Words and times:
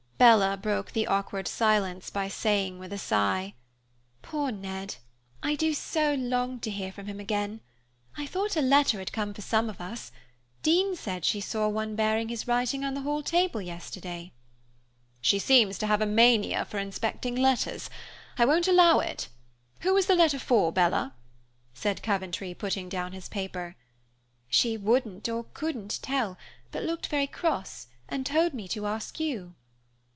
Bella 0.21 0.55
broke 0.55 0.91
the 0.91 1.07
awkward 1.07 1.47
silence 1.47 2.11
by 2.11 2.27
saying, 2.27 2.77
with 2.77 2.93
a 2.93 2.97
sigh, 2.99 3.55
"Poor 4.21 4.51
Ned! 4.51 4.97
I 5.41 5.55
do 5.55 5.73
so 5.73 6.13
long 6.13 6.59
to 6.59 6.69
hear 6.69 6.89
again 6.95 7.09
from 7.09 7.19
him. 7.19 7.61
I 8.15 8.27
thought 8.27 8.55
a 8.55 8.61
letter 8.61 8.99
had 8.99 9.11
come 9.11 9.33
for 9.33 9.41
some 9.41 9.67
of 9.67 9.81
us. 9.81 10.11
Dean 10.61 10.95
said 10.95 11.25
she 11.25 11.41
saw 11.41 11.67
one 11.67 11.95
bearing 11.95 12.29
his 12.29 12.47
writing 12.47 12.85
on 12.85 12.93
the 12.93 13.01
hall 13.01 13.23
table 13.23 13.63
yesterday." 13.63 14.31
"She 15.21 15.39
seems 15.39 15.79
to 15.79 15.87
have 15.87 16.01
a 16.01 16.05
mania 16.05 16.65
for 16.65 16.77
inspecting 16.77 17.35
letters. 17.35 17.89
I 18.37 18.45
won't 18.45 18.67
allow 18.67 18.99
it. 18.99 19.27
Who 19.79 19.91
was 19.95 20.05
the 20.05 20.13
letter 20.13 20.37
for, 20.37 20.71
Bella?" 20.71 21.15
said 21.73 22.03
Coventry, 22.03 22.53
putting 22.53 22.89
down 22.89 23.13
his 23.13 23.27
paper. 23.27 23.75
"She 24.47 24.77
wouldn't 24.77 25.27
or 25.27 25.45
couldn't 25.55 25.97
tell, 26.03 26.37
but 26.71 26.83
looked 26.83 27.07
very 27.07 27.25
cross 27.25 27.87
and 28.07 28.23
told 28.23 28.53
me 28.53 28.67
to 28.67 28.85
ask 28.85 29.19
you." 29.19 29.55